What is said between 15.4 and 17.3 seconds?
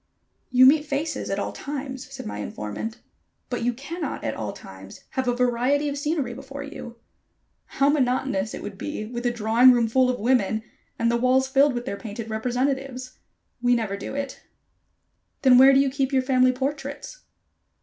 "Then where do you keep your family portraits?"